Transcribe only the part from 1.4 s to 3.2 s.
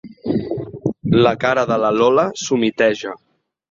cara de la Lola s'humiteja.